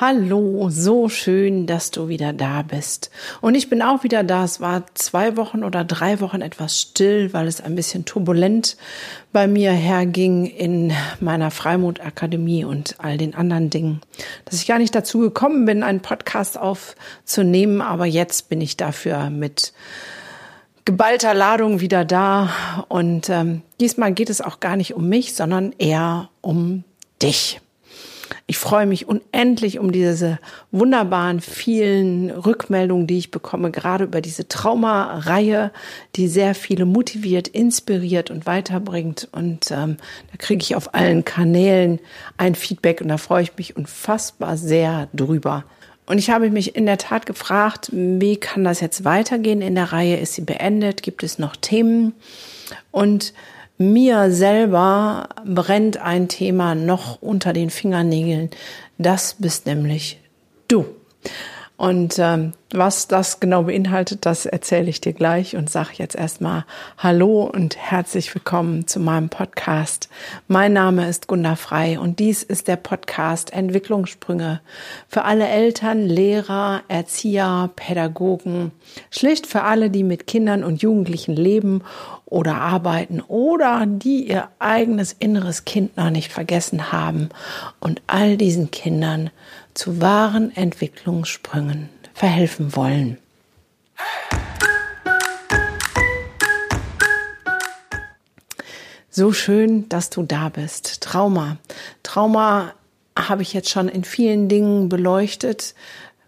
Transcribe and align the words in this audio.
Hallo, 0.00 0.70
so 0.70 1.10
schön, 1.10 1.66
dass 1.66 1.90
du 1.90 2.08
wieder 2.08 2.32
da 2.32 2.62
bist. 2.62 3.10
Und 3.42 3.54
ich 3.54 3.68
bin 3.68 3.82
auch 3.82 4.02
wieder 4.02 4.24
da. 4.24 4.44
Es 4.44 4.58
war 4.58 4.84
zwei 4.94 5.36
Wochen 5.36 5.62
oder 5.62 5.84
drei 5.84 6.20
Wochen 6.20 6.40
etwas 6.40 6.80
still, 6.80 7.34
weil 7.34 7.46
es 7.46 7.60
ein 7.60 7.74
bisschen 7.74 8.06
turbulent 8.06 8.78
bei 9.30 9.46
mir 9.46 9.72
herging 9.72 10.46
in 10.46 10.94
meiner 11.20 11.50
Freimut-Akademie 11.50 12.64
und 12.64 12.94
all 12.96 13.18
den 13.18 13.34
anderen 13.34 13.68
Dingen. 13.68 14.00
Dass 14.46 14.54
ich 14.54 14.66
gar 14.66 14.78
nicht 14.78 14.94
dazu 14.94 15.18
gekommen 15.18 15.66
bin, 15.66 15.82
einen 15.82 16.00
Podcast 16.00 16.56
aufzunehmen, 16.56 17.82
aber 17.82 18.06
jetzt 18.06 18.48
bin 18.48 18.62
ich 18.62 18.78
dafür 18.78 19.28
mit 19.28 19.74
geballter 20.86 21.34
Ladung 21.34 21.80
wieder 21.80 22.06
da. 22.06 22.86
Und 22.88 23.28
ähm, 23.28 23.60
diesmal 23.80 24.14
geht 24.14 24.30
es 24.30 24.40
auch 24.40 24.60
gar 24.60 24.76
nicht 24.76 24.94
um 24.94 25.10
mich, 25.10 25.34
sondern 25.34 25.74
eher 25.76 26.30
um 26.40 26.84
dich. 27.20 27.60
Ich 28.46 28.58
freue 28.58 28.86
mich 28.86 29.08
unendlich 29.08 29.78
um 29.78 29.92
diese 29.92 30.38
wunderbaren 30.70 31.40
vielen 31.40 32.30
Rückmeldungen, 32.30 33.06
die 33.06 33.18
ich 33.18 33.30
bekomme, 33.30 33.70
gerade 33.70 34.04
über 34.04 34.20
diese 34.20 34.48
Trauma-Reihe, 34.48 35.72
die 36.16 36.28
sehr 36.28 36.54
viele 36.54 36.84
motiviert, 36.84 37.48
inspiriert 37.48 38.30
und 38.30 38.46
weiterbringt. 38.46 39.28
Und 39.32 39.70
ähm, 39.70 39.96
da 40.30 40.36
kriege 40.38 40.62
ich 40.62 40.76
auf 40.76 40.94
allen 40.94 41.24
Kanälen 41.24 42.00
ein 42.36 42.54
Feedback 42.54 43.00
und 43.00 43.08
da 43.08 43.18
freue 43.18 43.42
ich 43.42 43.56
mich 43.56 43.76
unfassbar 43.76 44.56
sehr 44.56 45.08
drüber. 45.12 45.64
Und 46.06 46.18
ich 46.18 46.30
habe 46.30 46.50
mich 46.50 46.74
in 46.74 46.86
der 46.86 46.98
Tat 46.98 47.24
gefragt, 47.24 47.90
wie 47.92 48.36
kann 48.36 48.64
das 48.64 48.80
jetzt 48.80 49.04
weitergehen 49.04 49.62
in 49.62 49.76
der 49.76 49.92
Reihe? 49.92 50.16
Ist 50.16 50.34
sie 50.34 50.42
beendet? 50.42 51.04
Gibt 51.04 51.22
es 51.22 51.38
noch 51.38 51.54
Themen? 51.54 52.14
Und 52.90 53.32
mir 53.80 54.30
selber 54.30 55.30
brennt 55.46 55.96
ein 55.96 56.28
Thema 56.28 56.74
noch 56.74 57.22
unter 57.22 57.54
den 57.54 57.70
Fingernägeln. 57.70 58.50
Das 58.98 59.36
bist 59.38 59.64
nämlich 59.64 60.20
du. 60.68 60.84
Und 61.78 62.18
ähm, 62.18 62.52
was 62.72 63.08
das 63.08 63.40
genau 63.40 63.62
beinhaltet, 63.62 64.26
das 64.26 64.44
erzähle 64.44 64.90
ich 64.90 65.00
dir 65.00 65.14
gleich 65.14 65.56
und 65.56 65.70
sage 65.70 65.92
jetzt 65.94 66.14
erstmal 66.14 66.66
Hallo 66.98 67.44
und 67.44 67.78
herzlich 67.78 68.34
willkommen 68.34 68.86
zu 68.86 69.00
meinem 69.00 69.30
Podcast. 69.30 70.10
Mein 70.46 70.74
Name 70.74 71.08
ist 71.08 71.26
Gunda 71.26 71.56
Frei 71.56 71.98
und 71.98 72.18
dies 72.18 72.42
ist 72.42 72.68
der 72.68 72.76
Podcast 72.76 73.54
Entwicklungssprünge 73.54 74.60
für 75.08 75.24
alle 75.24 75.48
Eltern, 75.48 76.06
Lehrer, 76.06 76.82
Erzieher, 76.88 77.70
Pädagogen, 77.76 78.72
schlicht 79.10 79.46
für 79.46 79.62
alle, 79.62 79.88
die 79.88 80.04
mit 80.04 80.26
Kindern 80.26 80.64
und 80.64 80.82
Jugendlichen 80.82 81.34
leben 81.34 81.82
oder 82.30 82.54
arbeiten 82.54 83.20
oder 83.20 83.84
die 83.86 84.28
ihr 84.28 84.48
eigenes 84.58 85.14
inneres 85.18 85.64
Kind 85.64 85.96
noch 85.96 86.10
nicht 86.10 86.32
vergessen 86.32 86.92
haben 86.92 87.28
und 87.80 88.00
all 88.06 88.36
diesen 88.36 88.70
Kindern 88.70 89.30
zu 89.74 90.00
wahren 90.00 90.54
Entwicklungssprüngen 90.56 91.90
verhelfen 92.14 92.74
wollen. 92.76 93.18
So 99.12 99.32
schön, 99.32 99.88
dass 99.88 100.08
du 100.08 100.22
da 100.22 100.50
bist. 100.50 101.00
Trauma. 101.00 101.56
Trauma 102.04 102.72
habe 103.18 103.42
ich 103.42 103.52
jetzt 103.52 103.68
schon 103.68 103.88
in 103.88 104.04
vielen 104.04 104.48
Dingen 104.48 104.88
beleuchtet. 104.88 105.74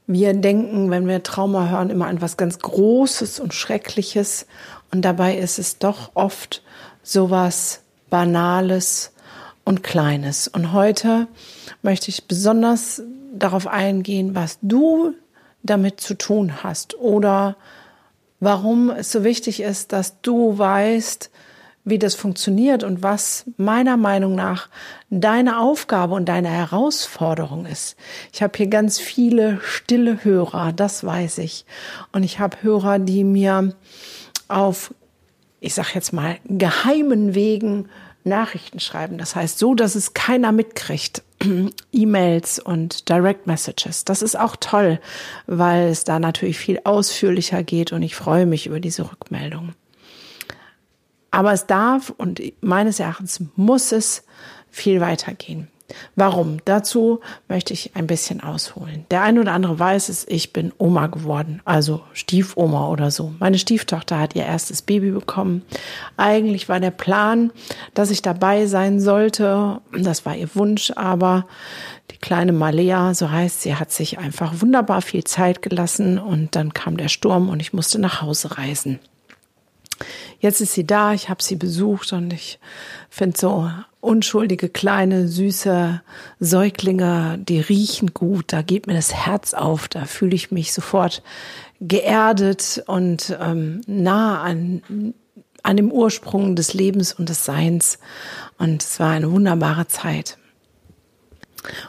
Wir 0.09 0.35
denken, 0.35 0.91
wenn 0.91 1.07
wir 1.07 1.23
Trauma 1.23 1.69
hören, 1.69 1.91
immer 1.91 2.09
an 2.09 2.21
was 2.21 2.37
ganz 2.37 2.59
Großes 2.59 3.39
und 3.39 3.55
Schreckliches. 3.55 4.47
Und 4.93 5.03
dabei 5.03 5.39
ist 5.39 5.59
es 5.59 5.79
doch 5.79 6.11
oft 6.15 6.63
sowas 7.03 7.81
Banales 8.11 9.13
und 9.65 9.83
Kleines. 9.83 10.49
Und 10.49 10.73
heute 10.73 11.29
möchte 11.81 12.11
ich 12.11 12.29
besonders 12.29 13.03
darauf 13.33 13.67
eingehen, 13.67 14.35
was 14.35 14.59
du 14.61 15.15
damit 15.63 16.01
zu 16.01 16.15
tun 16.15 16.63
hast 16.63 16.99
oder 16.99 17.57
warum 18.39 18.91
es 18.91 19.11
so 19.11 19.25
wichtig 19.25 19.61
ist, 19.61 19.93
dass 19.93 20.21
du 20.21 20.59
weißt, 20.59 21.31
wie 21.85 21.99
das 21.99 22.15
funktioniert 22.15 22.85
und 22.85 23.03
was 23.03 23.45
meiner 23.57 23.97
Meinung 23.97 24.35
nach 24.35 24.69
deine 25.11 25.59
Aufgabe 25.59 26.15
und 26.15 26.27
deine 26.29 26.51
Herausforderung 26.51 27.67
ist. 27.67 27.97
Ich 28.33 28.43
habe 28.43 28.57
hier 28.57 28.69
ganz 28.69 28.99
viele 29.01 29.59
stille 29.63 30.23
Hörer, 30.23 30.73
das 30.73 31.03
weiß 31.03 31.39
ich. 31.39 31.65
Und 32.13 32.23
ich 32.23 32.39
habe 32.39 32.59
Hörer, 32.63 32.99
die 32.99 33.25
mir 33.25 33.75
auf, 34.53 34.95
ich 35.61 35.75
sag 35.75 35.95
jetzt 35.95 36.13
mal, 36.13 36.39
geheimen 36.45 37.35
Wegen 37.35 37.89
Nachrichten 38.25 38.81
schreiben. 38.81 39.19
Das 39.19 39.35
heißt, 39.35 39.59
so, 39.59 39.75
dass 39.75 39.95
es 39.95 40.15
keiner 40.15 40.53
mitkriegt. 40.53 41.23
E-Mails 41.93 42.59
und 42.59 43.09
Direct 43.09 43.47
Messages. 43.47 44.05
Das 44.05 44.23
ist 44.23 44.39
auch 44.39 44.57
toll, 44.57 45.01
weil 45.47 45.89
es 45.89 46.05
da 46.05 46.21
natürlich 46.21 46.59
viel 46.59 46.81
ausführlicher 46.85 47.63
geht 47.63 47.93
und 47.93 48.03
ich 48.03 48.15
freue 48.15 48.47
mich 48.47 48.67
über 48.67 48.81
diese 48.81 49.11
Rückmeldung. 49.11 49.75
Aber 51.33 51.53
es 51.53 51.67
darf 51.67 52.11
und 52.11 52.41
meines 52.61 53.01
Erachtens 53.01 53.43
muss 53.57 53.91
es 53.91 54.25
viel 54.71 55.01
weitergehen. 55.01 55.69
Warum? 56.17 56.59
Dazu 56.65 57.21
möchte 57.49 57.73
ich 57.73 57.93
ein 57.95 58.07
bisschen 58.07 58.41
ausholen. 58.41 59.05
Der 59.11 59.23
eine 59.23 59.41
oder 59.41 59.53
andere 59.53 59.79
weiß 59.79 60.09
es, 60.09 60.27
ich 60.29 60.53
bin 60.53 60.73
Oma 60.79 61.07
geworden, 61.07 61.61
also 61.65 62.03
Stiefoma 62.13 62.89
oder 62.89 63.11
so. 63.11 63.35
Meine 63.39 63.59
Stieftochter 63.59 64.19
hat 64.19 64.35
ihr 64.35 64.45
erstes 64.45 64.83
Baby 64.83 65.11
bekommen. 65.11 65.63
Eigentlich 66.17 66.69
war 66.69 66.81
der 66.81 66.91
Plan, 66.91 67.53
dass 67.95 68.11
ich 68.11 68.23
dabei 68.23 68.67
sein 68.67 69.01
sollte. 69.01 69.81
Das 69.97 70.27
war 70.27 70.37
ihr 70.37 70.55
Wunsch, 70.55 70.93
aber 70.97 71.47
die 72.11 72.19
kleine 72.19 72.53
Malea, 72.53 73.15
so 73.15 73.31
heißt 73.31 73.63
sie, 73.63 73.77
hat 73.77 73.91
sich 73.91 74.19
einfach 74.19 74.61
wunderbar 74.61 75.03
viel 75.03 75.25
Zeit 75.25 75.63
gelassen 75.63 76.19
und 76.19 76.55
dann 76.57 76.75
kam 76.75 76.97
der 76.97 77.09
Sturm 77.09 77.49
und 77.49 77.61
ich 77.61 77.73
musste 77.73 77.99
nach 77.99 78.23
Hause 78.23 78.59
reisen. 78.59 78.99
Jetzt 80.41 80.61
ist 80.61 80.75
sie 80.75 80.87
da, 80.87 81.13
ich 81.13 81.29
habe 81.29 81.43
sie 81.43 81.57
besucht 81.57 82.13
und 82.13 82.33
ich 82.33 82.59
finde 83.11 83.39
so 83.39 83.71
unschuldige, 84.01 84.69
kleine, 84.69 85.29
süße 85.29 86.03
Säuglinge, 86.41 87.39
die 87.39 87.61
riechen 87.61 88.13
gut, 88.13 88.53
da 88.53 88.63
geht 88.63 88.87
mir 88.87 88.95
das 88.95 89.15
Herz 89.15 89.55
auf, 89.55 89.89
da 89.89 90.05
fühle 90.05 90.35
ich 90.35 90.51
mich 90.51 90.73
sofort 90.73 91.23
geerdet 91.81 92.83
und 92.87 93.37
ähm, 93.41 93.81
nah 93.87 94.43
an, 94.43 95.15
an 95.63 95.77
dem 95.77 95.93
Ursprung 95.93 96.57
des 96.57 96.75
Lebens 96.75 97.13
und 97.13 97.29
des 97.29 97.45
Seins. 97.45 97.99
Und 98.59 98.83
es 98.83 98.99
war 99.01 99.11
eine 99.11 99.31
wunderbare 99.31 99.87
Zeit. 99.87 100.39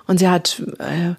Und 0.06 0.20
sie 0.20 0.30
hat 0.30 0.62
äh, 0.80 1.16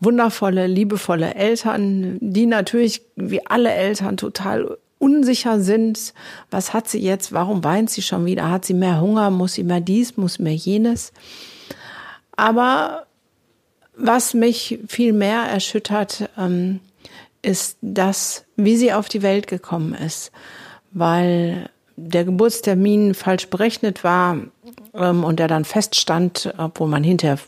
wundervolle, 0.00 0.66
liebevolle 0.66 1.34
Eltern, 1.34 2.18
die 2.20 2.46
natürlich 2.46 3.02
wie 3.16 3.44
alle 3.46 3.72
Eltern 3.72 4.16
total 4.16 4.76
unsicher 4.98 5.60
sind, 5.60 6.14
was 6.50 6.72
hat 6.72 6.88
sie 6.88 7.00
jetzt, 7.00 7.32
warum 7.32 7.64
weint 7.64 7.90
sie 7.90 8.02
schon 8.02 8.24
wieder, 8.24 8.50
hat 8.50 8.64
sie 8.64 8.74
mehr 8.74 9.00
Hunger, 9.00 9.30
muss 9.30 9.54
sie 9.54 9.64
mehr 9.64 9.80
dies, 9.80 10.16
muss 10.16 10.38
mehr 10.38 10.54
jenes. 10.54 11.12
Aber 12.36 13.06
was 13.96 14.34
mich 14.34 14.78
viel 14.88 15.12
mehr 15.12 15.42
erschüttert, 15.42 16.28
ähm, 16.36 16.80
ist 17.42 17.78
das, 17.80 18.44
wie 18.56 18.76
sie 18.76 18.92
auf 18.92 19.08
die 19.08 19.22
Welt 19.22 19.46
gekommen 19.46 19.94
ist, 19.94 20.32
weil 20.90 21.70
der 21.96 22.24
Geburtstermin 22.24 23.14
falsch 23.14 23.48
berechnet 23.48 24.04
war 24.04 24.38
ähm, 24.94 25.24
und 25.24 25.40
er 25.40 25.48
dann 25.48 25.64
feststand, 25.64 26.52
obwohl 26.58 26.88
man 26.88 27.04
hinterher 27.04 27.38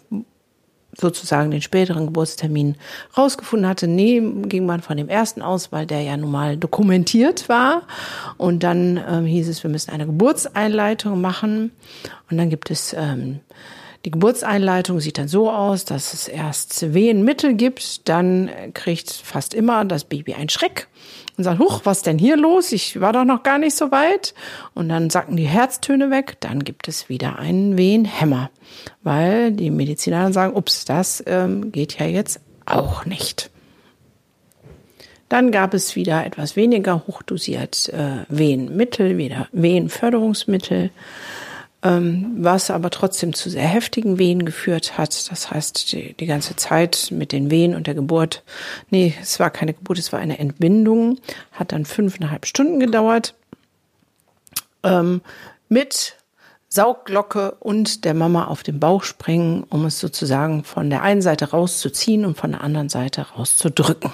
sozusagen 1.00 1.50
den 1.50 1.62
späteren 1.62 2.06
Geburtstermin 2.06 2.76
rausgefunden 3.16 3.68
hatte. 3.68 3.86
Nee, 3.86 4.20
ging 4.20 4.66
man 4.66 4.82
von 4.82 4.96
dem 4.96 5.08
ersten 5.08 5.42
aus, 5.42 5.70
weil 5.72 5.86
der 5.86 6.02
ja 6.02 6.16
nun 6.16 6.30
mal 6.30 6.56
dokumentiert 6.56 7.48
war. 7.48 7.82
Und 8.36 8.62
dann 8.62 9.00
ähm, 9.08 9.24
hieß 9.24 9.48
es, 9.48 9.62
wir 9.62 9.70
müssen 9.70 9.90
eine 9.90 10.06
Geburtseinleitung 10.06 11.20
machen. 11.20 11.72
Und 12.30 12.36
dann 12.36 12.50
gibt 12.50 12.70
es 12.70 12.92
ähm, 12.92 13.40
die 14.04 14.12
Geburtseinleitung 14.12 15.00
sieht 15.00 15.18
dann 15.18 15.28
so 15.28 15.50
aus, 15.50 15.84
dass 15.84 16.14
es 16.14 16.28
erst 16.28 16.94
Wehenmittel 16.94 17.54
gibt, 17.54 18.08
dann 18.08 18.48
kriegt 18.72 19.10
fast 19.10 19.54
immer 19.54 19.84
das 19.84 20.04
Baby 20.04 20.34
einen 20.34 20.48
Schreck 20.48 20.88
und 21.38 21.44
sagt, 21.44 21.60
huch, 21.60 21.82
was 21.84 22.02
denn 22.02 22.18
hier 22.18 22.36
los? 22.36 22.72
Ich 22.72 23.00
war 23.00 23.12
doch 23.12 23.24
noch 23.24 23.44
gar 23.44 23.58
nicht 23.58 23.76
so 23.76 23.90
weit. 23.92 24.34
Und 24.74 24.88
dann 24.88 25.08
sacken 25.08 25.36
die 25.36 25.46
Herztöne 25.46 26.10
weg, 26.10 26.36
dann 26.40 26.64
gibt 26.64 26.88
es 26.88 27.08
wieder 27.08 27.38
einen 27.38 27.78
Wehenhämmer, 27.78 28.50
weil 29.02 29.52
die 29.52 29.70
Mediziner 29.70 30.24
dann 30.24 30.32
sagen, 30.32 30.56
ups, 30.56 30.84
das 30.84 31.22
ähm, 31.26 31.70
geht 31.70 31.98
ja 31.98 32.06
jetzt 32.06 32.40
auch 32.66 33.04
nicht. 33.04 33.50
Dann 35.28 35.52
gab 35.52 35.74
es 35.74 35.94
wieder 35.94 36.26
etwas 36.26 36.56
weniger 36.56 37.06
hochdosiert 37.06 37.88
äh, 37.90 38.24
Wehenmittel, 38.28 39.16
wieder 39.16 39.46
Wehenförderungsmittel 39.52 40.90
was 41.80 42.70
aber 42.70 42.90
trotzdem 42.90 43.34
zu 43.34 43.50
sehr 43.50 43.62
heftigen 43.62 44.18
Wehen 44.18 44.44
geführt 44.44 44.98
hat. 44.98 45.30
Das 45.30 45.50
heißt, 45.50 45.92
die, 45.92 46.14
die 46.14 46.26
ganze 46.26 46.56
Zeit 46.56 47.08
mit 47.12 47.30
den 47.30 47.50
Wehen 47.52 47.74
und 47.74 47.86
der 47.86 47.94
Geburt, 47.94 48.42
nee, 48.90 49.14
es 49.20 49.38
war 49.38 49.50
keine 49.50 49.74
Geburt, 49.74 49.98
es 49.98 50.12
war 50.12 50.18
eine 50.18 50.38
Entbindung, 50.38 51.18
hat 51.52 51.70
dann 51.70 51.84
fünfeinhalb 51.84 52.46
Stunden 52.46 52.80
gedauert. 52.80 53.34
Ähm, 54.82 55.20
mit 55.68 56.16
Saugglocke 56.68 57.52
und 57.60 58.04
der 58.04 58.14
Mama 58.14 58.46
auf 58.46 58.62
den 58.62 58.80
Bauch 58.80 59.04
springen, 59.04 59.64
um 59.70 59.86
es 59.86 60.00
sozusagen 60.00 60.64
von 60.64 60.90
der 60.90 61.02
einen 61.02 61.22
Seite 61.22 61.50
rauszuziehen 61.50 62.24
und 62.24 62.36
von 62.36 62.52
der 62.52 62.62
anderen 62.62 62.88
Seite 62.88 63.22
rauszudrücken. 63.22 64.12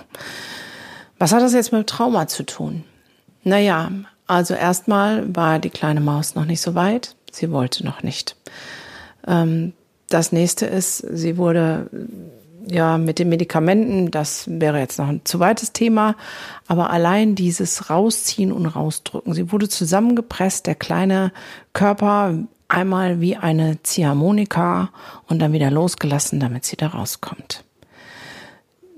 Was 1.18 1.32
hat 1.32 1.42
das 1.42 1.54
jetzt 1.54 1.72
mit 1.72 1.86
Trauma 1.88 2.28
zu 2.28 2.44
tun? 2.44 2.84
Naja, 3.42 3.90
also 4.26 4.54
erstmal 4.54 5.34
war 5.34 5.58
die 5.58 5.70
kleine 5.70 6.00
Maus 6.00 6.34
noch 6.34 6.44
nicht 6.44 6.60
so 6.60 6.74
weit. 6.74 7.16
Sie 7.34 7.50
wollte 7.50 7.84
noch 7.84 8.02
nicht. 8.02 8.36
Ähm, 9.26 9.72
das 10.08 10.32
nächste 10.32 10.66
ist, 10.66 10.98
sie 10.98 11.36
wurde 11.36 11.90
ja 12.66 12.98
mit 12.98 13.18
den 13.18 13.28
Medikamenten, 13.28 14.10
das 14.10 14.44
wäre 14.46 14.78
jetzt 14.78 14.98
noch 14.98 15.08
ein 15.08 15.20
zu 15.24 15.40
weites 15.40 15.72
Thema, 15.72 16.16
aber 16.66 16.90
allein 16.90 17.34
dieses 17.34 17.90
Rausziehen 17.90 18.52
und 18.52 18.66
Rausdrücken. 18.66 19.34
Sie 19.34 19.52
wurde 19.52 19.68
zusammengepresst, 19.68 20.66
der 20.66 20.74
kleine 20.74 21.32
Körper 21.72 22.38
einmal 22.68 23.20
wie 23.20 23.36
eine 23.36 23.82
Ziehharmonika 23.82 24.90
und 25.26 25.40
dann 25.40 25.52
wieder 25.52 25.70
losgelassen, 25.70 26.40
damit 26.40 26.64
sie 26.64 26.76
da 26.76 26.88
rauskommt. 26.88 27.64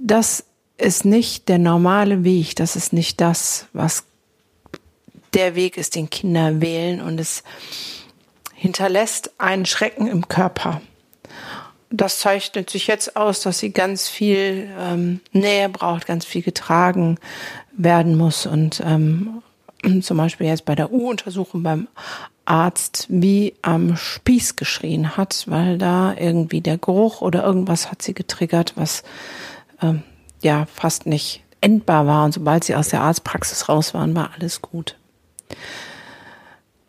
Das 0.00 0.44
ist 0.78 1.04
nicht 1.04 1.48
der 1.48 1.58
normale 1.58 2.22
Weg, 2.22 2.56
das 2.56 2.76
ist 2.76 2.92
nicht 2.92 3.20
das, 3.20 3.66
was 3.72 4.04
der 5.34 5.54
Weg 5.54 5.76
ist, 5.76 5.96
den 5.96 6.08
Kinder 6.08 6.60
wählen 6.60 7.00
und 7.00 7.18
es 7.18 7.42
hinterlässt 8.56 9.30
einen 9.38 9.66
Schrecken 9.66 10.08
im 10.08 10.28
Körper. 10.28 10.80
Das 11.90 12.18
zeichnet 12.18 12.68
sich 12.70 12.88
jetzt 12.88 13.16
aus, 13.16 13.42
dass 13.42 13.60
sie 13.60 13.70
ganz 13.70 14.08
viel 14.08 14.68
ähm, 14.78 15.20
Nähe 15.30 15.68
braucht, 15.68 16.06
ganz 16.06 16.24
viel 16.24 16.42
getragen 16.42 17.18
werden 17.76 18.16
muss 18.16 18.46
und 18.46 18.82
ähm, 18.84 19.42
zum 20.00 20.16
Beispiel 20.16 20.48
jetzt 20.48 20.64
bei 20.64 20.74
der 20.74 20.90
U-Untersuchung 20.90 21.62
beim 21.62 21.86
Arzt 22.44 23.06
wie 23.08 23.54
am 23.62 23.96
Spieß 23.96 24.56
geschrien 24.56 25.16
hat, 25.16 25.44
weil 25.46 25.78
da 25.78 26.14
irgendwie 26.18 26.60
der 26.60 26.78
Geruch 26.78 27.20
oder 27.20 27.44
irgendwas 27.44 27.90
hat 27.90 28.02
sie 28.02 28.14
getriggert, 28.14 28.72
was 28.76 29.02
ähm, 29.82 30.02
ja 30.42 30.66
fast 30.72 31.06
nicht 31.06 31.42
endbar 31.60 32.06
war. 32.06 32.24
Und 32.24 32.32
sobald 32.32 32.64
sie 32.64 32.74
aus 32.74 32.88
der 32.88 33.02
Arztpraxis 33.02 33.68
raus 33.68 33.94
waren, 33.94 34.14
war 34.16 34.30
alles 34.34 34.62
gut. 34.62 34.96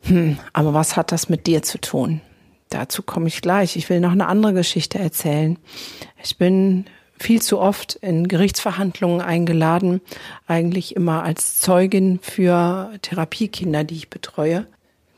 Hm, 0.07 0.37
aber 0.53 0.73
was 0.73 0.95
hat 0.95 1.11
das 1.11 1.29
mit 1.29 1.47
dir 1.47 1.63
zu 1.63 1.79
tun? 1.79 2.21
Dazu 2.69 3.01
komme 3.01 3.27
ich 3.27 3.41
gleich. 3.41 3.75
Ich 3.75 3.89
will 3.89 3.99
noch 3.99 4.11
eine 4.11 4.27
andere 4.27 4.53
Geschichte 4.53 4.99
erzählen. 4.99 5.57
Ich 6.23 6.37
bin 6.37 6.85
viel 7.17 7.41
zu 7.41 7.59
oft 7.59 7.95
in 7.95 8.27
Gerichtsverhandlungen 8.27 9.21
eingeladen, 9.21 10.01
eigentlich 10.45 10.95
immer 10.95 11.23
als 11.23 11.59
Zeugin 11.59 12.19
für 12.21 12.91
Therapiekinder, 13.01 13.83
die 13.83 13.95
ich 13.95 14.09
betreue. 14.09 14.67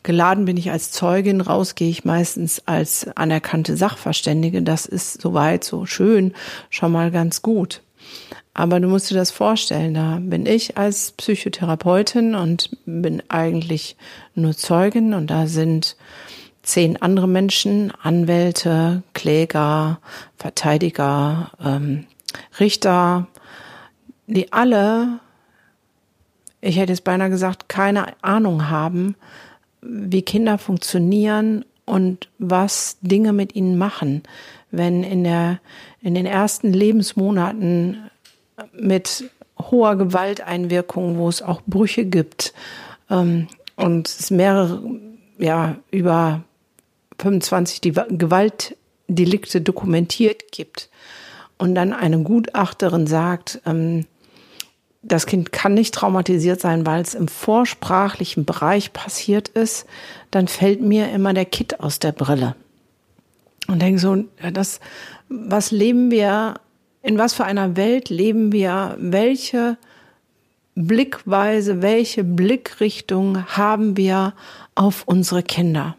Geladen 0.04 0.46
bin 0.46 0.56
ich 0.56 0.72
als 0.72 0.92
Zeugin, 0.92 1.42
raus 1.42 1.76
gehe 1.76 1.90
ich 1.90 2.06
meistens 2.06 2.64
als 2.66 3.08
anerkannte 3.16 3.76
Sachverständige. 3.76 4.62
Das 4.62 4.86
ist 4.86 5.22
soweit 5.22 5.64
so 5.64 5.86
schön, 5.86 6.34
schon 6.70 6.92
mal 6.92 7.12
ganz 7.12 7.42
gut. 7.42 7.82
Aber 8.60 8.82
du 8.82 8.90
musst 8.90 9.10
dir 9.10 9.16
das 9.16 9.32
vorstellen, 9.32 9.94
da 9.94 10.20
bin 10.22 10.46
ich 10.46 10.78
als 10.78 11.14
Psychotherapeutin 11.14 12.36
und 12.36 12.70
bin 12.86 13.24
eigentlich 13.30 13.96
nur 14.36 14.52
Zeugin 14.52 15.14
und 15.14 15.28
da 15.28 15.48
sind 15.48 15.96
zehn 16.62 17.02
andere 17.02 17.30
Menschen, 17.30 17.94
Anwälte, 18.04 19.04
Kläger, 19.14 20.02
Verteidiger, 20.36 21.52
ähm, 21.64 22.06
Richter, 22.60 23.28
die 24.28 24.52
alle, 24.52 25.22
ich 26.60 26.76
hätte 26.76 26.92
jetzt 26.92 27.06
beinahe 27.06 27.30
gesagt, 27.30 27.70
keine 27.70 28.08
Ahnung 28.22 28.70
haben, 28.70 29.16
wie 29.82 30.22
Kinder 30.22 30.58
funktionieren 30.58 31.64
und 31.86 32.28
was 32.40 32.98
Dinge 33.00 33.32
mit 33.32 33.56
ihnen 33.56 33.78
machen, 33.78 34.22
wenn 34.70 35.06
in 35.06 35.24
der, 35.24 35.62
in 36.02 36.14
den 36.14 36.26
ersten 36.26 36.74
Lebensmonaten 36.74 38.10
mit 38.74 39.30
hoher 39.58 39.96
Gewalteinwirkung, 39.96 41.18
wo 41.18 41.30
es 41.30 41.42
auch 41.42 41.62
Brüche 41.66 42.06
gibt, 42.06 42.54
ähm, 43.10 43.48
und 43.76 44.08
es 44.08 44.30
mehrere, 44.30 44.82
ja, 45.38 45.78
über 45.90 46.44
25 47.20 47.82
Gewaltdelikte 47.82 49.62
dokumentiert 49.62 50.52
gibt. 50.52 50.90
Und 51.58 51.76
dann 51.76 51.94
eine 51.94 52.22
Gutachterin 52.24 53.08
sagt, 53.08 53.62
ähm, 53.66 54.06
das 55.02 55.26
Kind 55.26 55.52
kann 55.52 55.74
nicht 55.74 55.94
traumatisiert 55.94 56.60
sein, 56.60 56.86
weil 56.86 57.02
es 57.02 57.16
im 57.16 57.28
vorsprachlichen 57.28 58.46
Bereich 58.46 58.92
passiert 58.92 59.48
ist, 59.48 59.86
dann 60.30 60.48
fällt 60.48 60.82
mir 60.82 61.12
immer 61.12 61.34
der 61.34 61.46
Kit 61.46 61.80
aus 61.80 62.00
der 62.00 62.12
Brille. 62.12 62.56
Und 63.68 63.82
denke 63.82 64.00
so, 64.00 64.26
das, 64.52 64.80
was 65.30 65.72
leben 65.72 66.12
wir, 66.12 66.56
in 67.10 67.18
was 67.18 67.34
für 67.34 67.44
einer 67.44 67.76
Welt 67.76 68.10
leben 68.10 68.52
wir, 68.52 68.96
welche 69.00 69.78
Blickweise, 70.76 71.82
welche 71.82 72.24
Blickrichtung 72.24 73.48
haben 73.48 73.98
wir 73.98 74.36
auf 74.76 75.06
unsere 75.08 75.42
Kinder? 75.42 75.96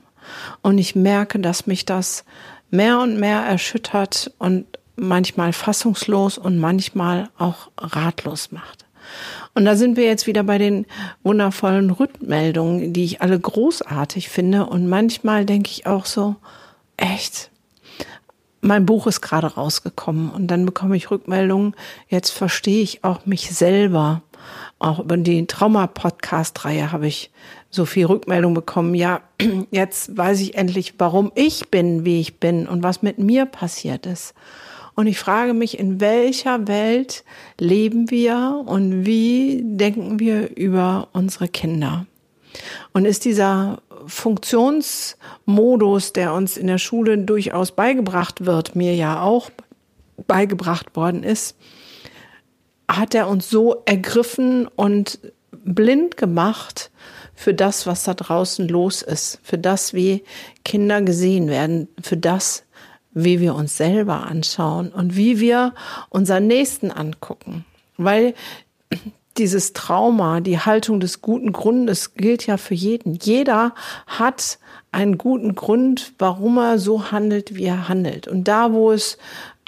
Und 0.63 0.79
ich 0.79 0.95
merke, 0.95 1.41
dass 1.41 1.67
mich 1.67 1.85
das 1.85 2.25
mehr 2.71 3.01
und 3.01 3.19
mehr 3.19 3.41
erschüttert 3.41 4.31
und 4.39 4.67
manchmal 4.95 5.53
fassungslos 5.53 6.39
und 6.39 6.61
manchmal 6.61 7.29
auch 7.37 7.73
ratlos 7.77 8.53
macht. 8.53 8.87
Und 9.55 9.65
da 9.65 9.75
sind 9.75 9.97
wir 9.97 10.05
jetzt 10.05 10.29
wieder 10.29 10.45
bei 10.45 10.59
den 10.59 10.87
wundervollen 11.25 11.91
Rückmeldungen, 11.91 12.93
die 12.93 13.03
ich 13.03 13.21
alle 13.21 13.41
großartig 13.41 14.29
finde. 14.29 14.67
Und 14.67 14.89
manchmal 14.89 15.45
denke 15.45 15.71
ich 15.73 15.87
auch 15.87 16.07
so, 16.07 16.37
echt, 16.97 17.50
mein 18.61 18.87
Buch 18.87 19.07
ist 19.07 19.21
gerade 19.21 19.47
rausgekommen 19.47 20.31
und 20.31 20.49
dann 20.49 20.67
bekomme 20.67 20.97
ich 20.97 21.11
Rückmeldungen. 21.11 21.75
Jetzt 22.09 22.31
verstehe 22.31 22.83
ich 22.83 23.05
auch 23.05 23.27
mich 23.27 23.51
selber. 23.51 24.23
Auch 24.79 24.99
über 25.01 25.17
die 25.17 25.47
Trauma-Podcast-Reihe 25.47 26.93
habe 26.93 27.07
ich 27.07 27.31
so 27.71 27.85
viel 27.85 28.07
Rückmeldung 28.07 28.55
bekommen. 28.55 28.95
Ja, 28.95 29.21
jetzt 29.71 30.17
weiß 30.17 30.41
ich 30.41 30.57
endlich, 30.57 30.95
warum 30.99 31.33
ich 31.35 31.71
bin, 31.71 32.05
wie 32.05 32.21
ich 32.21 32.39
bin 32.39 32.67
und 32.67 32.83
was 32.83 33.03
mit 33.03 33.19
mir 33.19 33.47
passiert 33.47 34.07
ist. 34.07 34.35
Und 34.95 35.07
ich 35.07 35.19
frage 35.19 35.55
mich, 35.55 35.79
in 35.79 36.01
welcher 36.01 36.67
Welt 36.67 37.25
leben 37.59 38.11
wir 38.11 38.63
und 38.67 39.07
wie 39.07 39.63
denken 39.65 40.19
wir 40.19 40.57
über 40.57 41.09
unsere 41.13 41.49
Kinder? 41.49 42.07
Und 42.93 43.05
ist 43.05 43.25
dieser 43.25 43.83
Funktionsmodus, 44.07 46.13
der 46.13 46.35
uns 46.35 46.57
in 46.57 46.67
der 46.67 46.79
Schule 46.79 47.19
durchaus 47.19 47.73
beigebracht 47.73 48.47
wird, 48.47 48.77
mir 48.77 48.95
ja 48.95 49.23
auch 49.23 49.51
beigebracht 50.27 50.97
worden 50.97 51.23
ist, 51.23 51.57
hat 52.89 53.15
er 53.15 53.29
uns 53.29 53.49
so 53.49 53.83
ergriffen 53.85 54.67
und 54.67 55.21
blind 55.65 56.17
gemacht 56.17 56.91
für 57.35 57.55
das, 57.55 57.87
was 57.87 58.05
da 58.05 58.15
draußen 58.15 58.69
los 58.69 59.03
ist, 59.03 59.41
für 59.43 59.59
das, 59.59 59.95
wie 59.95 60.25
Kinder 60.65 61.03
gesehen 61.03 61.49
werden, 61.49 61.89
für 62.03 62.17
das, 62.17 62.65
wie 63.13 63.41
wir 63.41 63.55
uns 63.55 63.77
selber 63.77 64.27
anschauen 64.27 64.91
und 64.91 65.17
wie 65.17 65.41
wir 65.41 65.75
unseren 66.11 66.47
Nächsten 66.47 66.91
angucken. 66.91 67.65
Weil 67.97 68.35
dieses 69.41 69.73
Trauma, 69.73 70.41
die 70.41 70.61
Haltung 70.61 71.01
des 71.01 71.21
guten 71.21 71.53
Grundes 71.53 72.15
gilt 72.15 72.47
ja 72.47 72.57
für 72.57 72.75
jeden. 72.75 73.15
Jeder 73.15 73.75
hat 74.07 74.59
einen 74.93 75.19
guten 75.19 75.55
Grund, 75.55 76.13
warum 76.19 76.59
er 76.59 76.79
so 76.79 77.11
handelt, 77.11 77.57
wie 77.57 77.65
er 77.65 77.89
handelt. 77.89 78.29
Und 78.29 78.45
da, 78.45 78.73
wo 78.73 78.93
es 78.93 79.19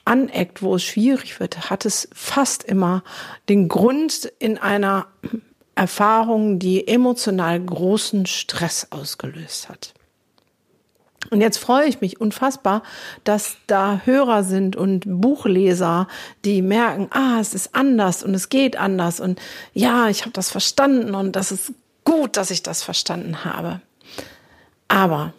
aneckt, 0.05 0.63
wo 0.63 0.77
es 0.77 0.85
schwierig 0.85 1.41
wird, 1.41 1.71
hat 1.71 1.87
es 1.87 2.09
fast 2.13 2.65
immer 2.65 3.03
den 3.49 3.69
Grund 3.69 4.31
in 4.39 4.59
einer 4.59 5.07
Erfahrung, 5.75 6.59
die 6.59 6.87
emotional 6.87 7.59
großen 7.59 8.27
Stress 8.27 8.89
ausgelöst 8.91 9.69
hat. 9.69 9.95
Und 11.31 11.41
jetzt 11.41 11.59
freue 11.59 11.87
ich 11.87 12.01
mich 12.01 12.21
unfassbar, 12.21 12.83
dass 13.25 13.57
da 13.67 14.01
Hörer 14.05 14.45
sind 14.45 14.77
und 14.77 15.05
Buchleser, 15.07 16.09
die 16.45 16.63
merken, 16.63 17.09
ah, 17.11 17.39
es 17.41 17.55
ist 17.55 17.75
anders 17.75 18.23
und 18.23 18.35
es 18.35 18.49
geht 18.49 18.77
anders 18.77 19.21
und 19.21 19.41
ja, 19.73 20.09
ich 20.09 20.23
habe 20.23 20.33
das 20.33 20.51
verstanden 20.51 21.15
und 21.15 21.33
das 21.37 21.53
ist 21.53 21.73
gut, 22.05 22.37
dass 22.37 22.51
ich 22.51 22.63
das 22.63 22.83
verstanden 22.83 23.45
habe. 23.45 23.81
Aber 24.89 25.33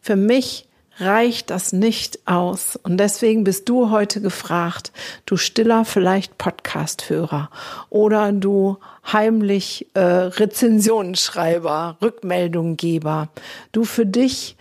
für 0.00 0.16
mich 0.16 0.68
reicht 1.00 1.50
das 1.50 1.72
nicht 1.72 2.18
aus. 2.26 2.76
Und 2.82 2.98
deswegen 2.98 3.44
bist 3.44 3.68
du 3.68 3.90
heute 3.90 4.20
gefragt, 4.20 4.92
du 5.26 5.36
stiller 5.36 5.84
vielleicht 5.84 6.38
Podcast-Hörer 6.38 7.50
oder 7.88 8.32
du 8.32 8.78
heimlich 9.12 9.86
äh, 9.94 10.00
Rezensionsschreiber, 10.00 11.98
Rückmeldunggeber, 12.02 13.28
du 13.72 13.84
für 13.84 14.06
dich 14.06 14.56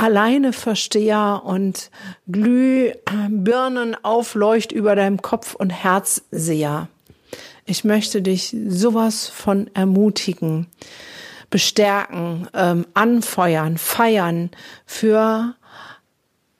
alleine 0.00 0.54
Versteher 0.54 1.42
und 1.44 1.90
Glühbirnen 2.26 4.02
aufleucht 4.02 4.72
über 4.72 4.96
deinem 4.96 5.20
Kopf 5.20 5.54
und 5.54 5.68
Herz 5.68 6.22
seher. 6.30 6.88
Ich 7.66 7.84
möchte 7.84 8.22
dich 8.22 8.56
sowas 8.66 9.28
von 9.28 9.70
ermutigen. 9.74 10.66
bestärken, 11.50 12.46
ähm, 12.54 12.86
anfeuern, 12.94 13.76
feiern 13.76 14.50
für 14.86 15.56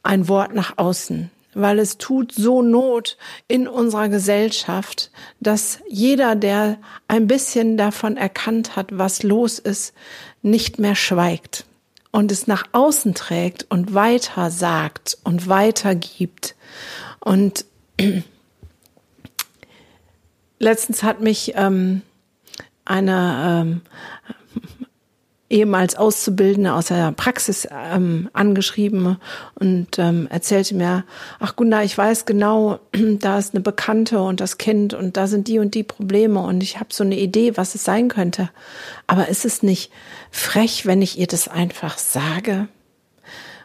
ein 0.03 0.27
Wort 0.27 0.53
nach 0.53 0.79
außen, 0.79 1.31
weil 1.55 1.79
es 1.79 1.97
tut 1.97 2.33
so 2.33 2.61
Not 2.61 3.17
in 3.47 3.69
unserer 3.69 4.09
Gesellschaft, 4.09 5.13
dass 5.39 5.79
jeder, 5.89 6.35
der 6.35 6.79
ein 7.07 7.29
bisschen 7.29 7.77
davon 7.77 8.17
erkannt 8.17 8.75
hat, 8.75 8.89
was 8.91 9.23
los 9.23 9.61
ist, 9.61 9.95
nicht 10.43 10.81
mehr 10.81 10.97
schweigt 10.97 11.67
und 12.13 12.33
es 12.33 12.47
nach 12.47 12.65
außen 12.73 13.15
trägt 13.15 13.67
und 13.71 13.95
weiter 13.95 14.51
sagt 14.51 15.19
und 15.25 15.49
weitergibt. 15.49 16.57
Und 17.21 17.65
letztens 20.59 21.03
hat 21.03 21.21
mich 21.21 21.53
ähm, 21.57 22.03
eine 22.85 23.63
ähm, 23.63 23.83
ehemals 25.51 25.97
Auszubildende 25.97 26.73
aus 26.73 26.87
der 26.87 27.13
Praxis 27.13 27.69
ähm, 27.71 28.31
angeschrieben 28.33 29.19
und 29.55 29.99
ähm, 29.99 30.29
erzählte 30.31 30.77
mir, 30.77 31.05
ach 31.41 31.57
Gunda, 31.57 31.83
ich 31.83 31.99
weiß 31.99 32.25
genau, 32.25 32.79
da 32.93 33.39
ist 33.39 33.53
eine 33.55 33.61
Bekannte 33.61 34.21
und 34.23 34.41
das 34.41 34.59
Kind 34.59 34.95
und 34.95 35.17
da 35.17 35.27
sind 35.27 35.49
die 35.49 35.59
und 35.59 35.75
die 35.75 35.83
Probleme 35.83 36.41
und 36.41 36.63
ich 36.63 36.79
habe 36.79 36.95
so 36.95 37.05
eine 37.05 37.19
Idee, 37.19 37.57
was 37.57 37.75
es 37.75 37.85
sein 37.85 38.09
könnte. 38.09 38.49
Aber 39.07 39.29
ist 39.29 39.45
es 39.45 39.63
nicht 39.63 39.91
frech, 40.31 40.87
wenn 40.87 41.03
ich 41.03 41.19
ihr 41.19 41.27
das 41.27 41.49
einfach 41.49 41.99
sage? 41.99 42.69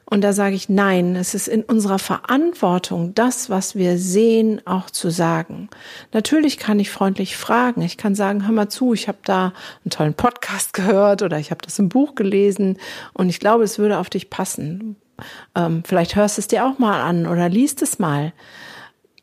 Und 0.08 0.22
da 0.22 0.34
sage 0.34 0.56
ich, 0.56 0.70
nein, 0.70 1.16
es 1.16 1.34
ist 1.34 1.48
in 1.48 1.64
unserer 1.64 1.98
Verantwortung, 1.98 3.16
das, 3.16 3.50
was 3.50 3.76
wir 3.76 3.98
sehen, 3.98 4.62
auch 4.66 4.92
zu 4.92 5.10
sagen. 5.10 5.70
Natürlich 6.14 6.58
kann 6.58 6.80
ich 6.80 6.92
freundlich 6.92 7.36
fragen. 7.36 7.82
Ich 7.82 7.98
kann 7.98 8.14
sagen, 8.14 8.46
hör 8.46 8.54
mal 8.54 8.70
zu, 8.70 8.94
ich 8.94 9.08
habe 9.08 9.18
da 9.24 9.54
einen 9.84 9.90
tollen 9.90 10.14
Podcast 10.14 10.74
gehört 10.74 11.24
oder 11.24 11.40
ich 11.40 11.50
habe 11.50 11.62
das 11.64 11.80
im 11.80 11.90
Buch 11.90 12.14
gelesen 12.14 12.78
und 13.14 13.30
ich 13.30 13.40
glaube, 13.40 13.64
es 13.64 13.80
würde 13.80 13.98
auf 13.98 14.10
dich 14.10 14.30
passen. 14.30 14.96
Ähm, 15.56 15.82
vielleicht 15.86 16.16
hörst 16.16 16.38
du 16.38 16.42
es 16.42 16.48
dir 16.48 16.66
auch 16.66 16.78
mal 16.78 17.02
an 17.02 17.26
oder 17.26 17.50
liest 17.50 17.82
es 17.82 17.98
mal. 17.98 18.32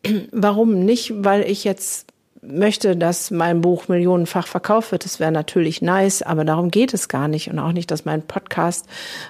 Warum 0.33 0.85
nicht? 0.85 1.13
Weil 1.15 1.43
ich 1.43 1.63
jetzt 1.63 2.12
möchte, 2.43 2.97
dass 2.97 3.31
mein 3.31 3.61
Buch 3.61 3.89
millionenfach 3.89 4.49
verkauft 4.49 4.91
wird, 4.91 5.05
das 5.05 5.21
wäre 5.21 5.31
natürlich 5.31 5.81
nice, 5.81 6.23
aber 6.23 6.45
darum 6.45 6.71
geht 6.71 6.93
es 6.93 7.09
gar 7.09 7.29
nicht 7.29 7.49
und 7.49 7.59
auch 7.61 7.73
nicht, 7.73 7.91
dass 7.91 8.05
mein 8.05 8.23
Podcast 8.23 8.87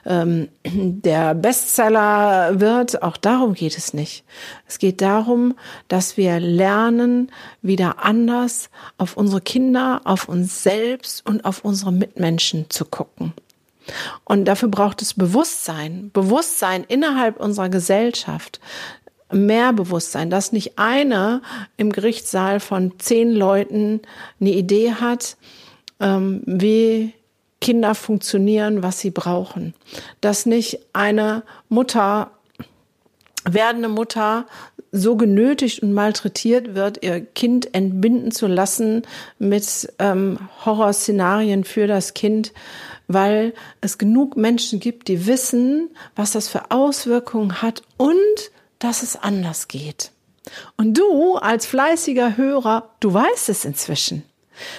ähm, 0.07 0.49
der 0.64 1.35
Bestseller 1.35 2.59
wird. 2.59 3.02
Auch 3.02 3.19
darum 3.19 3.52
geht 3.54 3.76
es 3.76 3.92
nicht. 3.92 4.25
Es 4.66 4.78
geht 4.78 5.02
darum, 5.02 5.54
dass 5.88 6.16
wir 6.16 6.40
lernen, 6.40 7.31
wieder 7.61 8.02
anders 8.02 8.71
auf 8.97 9.16
unsere 9.16 9.42
Kinder, 9.42 10.00
auf 10.04 10.28
uns 10.28 10.62
selbst 10.62 11.26
und 11.26 11.45
auf 11.45 11.64
unsere 11.64 11.92
Mitmenschen 11.92 12.71
zu 12.71 12.87
gucken. 12.87 13.35
Und 14.25 14.45
dafür 14.47 14.69
braucht 14.69 15.02
es 15.02 15.14
Bewusstsein, 15.14 16.11
Bewusstsein 16.12 16.85
innerhalb 16.85 17.40
unserer 17.40 17.69
Gesellschaft, 17.69 18.61
mehr 19.32 19.72
Bewusstsein, 19.72 20.30
dass 20.30 20.52
nicht 20.52 20.78
einer 20.78 21.42
im 21.76 21.92
Gerichtssaal 21.92 22.60
von 22.60 22.98
zehn 22.98 23.32
Leuten 23.32 24.00
eine 24.40 24.50
Idee 24.50 24.92
hat, 24.92 25.36
ähm, 26.00 26.42
wie 26.46 27.12
Kinder 27.60 27.94
funktionieren, 27.94 28.82
was 28.82 29.00
sie 29.00 29.10
brauchen. 29.10 29.74
Dass 30.20 30.46
nicht 30.46 30.80
eine 30.92 31.44
Mutter, 31.68 32.32
werdende 33.44 33.88
Mutter 33.88 34.46
so 34.90 35.16
genötigt 35.16 35.82
und 35.82 35.94
malträtiert 35.94 36.74
wird, 36.74 37.02
ihr 37.02 37.20
Kind 37.20 37.74
entbinden 37.74 38.30
zu 38.30 38.46
lassen 38.46 39.02
mit 39.38 39.90
ähm, 39.98 40.38
Horrorszenarien 40.64 41.64
für 41.64 41.86
das 41.86 42.12
Kind, 42.12 42.52
weil 43.08 43.54
es 43.80 43.96
genug 43.96 44.36
Menschen 44.36 44.80
gibt, 44.80 45.08
die 45.08 45.26
wissen, 45.26 45.88
was 46.14 46.32
das 46.32 46.48
für 46.48 46.70
Auswirkungen 46.70 47.62
hat 47.62 47.82
und 47.96 48.12
dass 48.82 49.02
es 49.02 49.16
anders 49.16 49.68
geht. 49.68 50.10
Und 50.76 50.94
du 50.98 51.36
als 51.36 51.66
fleißiger 51.66 52.36
Hörer, 52.36 52.90
du 53.00 53.14
weißt 53.14 53.48
es 53.48 53.64
inzwischen. 53.64 54.24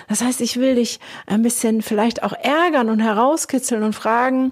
Das 0.08 0.22
heißt, 0.22 0.42
ich 0.42 0.58
will 0.58 0.76
dich 0.76 1.00
ein 1.26 1.42
bisschen 1.42 1.82
vielleicht 1.82 2.22
auch 2.22 2.34
ärgern 2.34 2.90
und 2.90 3.00
herauskitzeln 3.00 3.84
und 3.84 3.94
fragen, 3.94 4.52